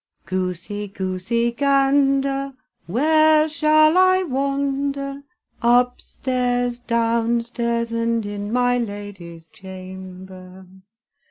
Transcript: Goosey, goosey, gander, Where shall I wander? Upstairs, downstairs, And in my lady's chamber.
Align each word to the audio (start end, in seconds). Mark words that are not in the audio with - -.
Goosey, 0.25 0.87
goosey, 0.87 1.51
gander, 1.51 2.55
Where 2.87 3.47
shall 3.47 3.99
I 3.99 4.23
wander? 4.23 5.21
Upstairs, 5.61 6.79
downstairs, 6.79 7.91
And 7.91 8.25
in 8.25 8.51
my 8.51 8.79
lady's 8.79 9.45
chamber. 9.45 10.65